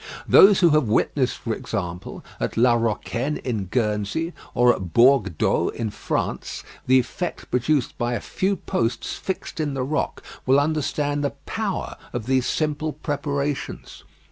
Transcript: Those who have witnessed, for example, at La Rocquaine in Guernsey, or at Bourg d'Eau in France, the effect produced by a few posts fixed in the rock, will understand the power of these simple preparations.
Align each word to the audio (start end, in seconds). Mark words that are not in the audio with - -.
Those 0.27 0.61
who 0.61 0.71
have 0.71 0.87
witnessed, 0.87 1.37
for 1.37 1.53
example, 1.53 2.25
at 2.39 2.57
La 2.57 2.73
Rocquaine 2.73 3.37
in 3.43 3.65
Guernsey, 3.65 4.33
or 4.55 4.73
at 4.75 4.93
Bourg 4.95 5.37
d'Eau 5.37 5.69
in 5.69 5.91
France, 5.91 6.63
the 6.87 6.97
effect 6.99 7.51
produced 7.51 7.95
by 7.99 8.13
a 8.15 8.19
few 8.19 8.55
posts 8.55 9.13
fixed 9.13 9.59
in 9.59 9.75
the 9.75 9.83
rock, 9.83 10.23
will 10.47 10.59
understand 10.59 11.23
the 11.23 11.35
power 11.45 11.97
of 12.13 12.25
these 12.25 12.47
simple 12.47 12.93
preparations. 12.93 14.03